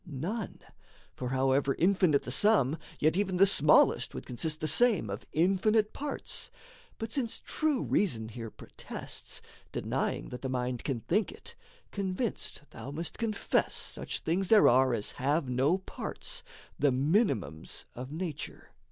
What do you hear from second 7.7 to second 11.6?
reason here Protests, denying that the mind can think it,